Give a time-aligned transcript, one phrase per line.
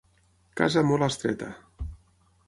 [0.61, 1.51] Casa molt estreta.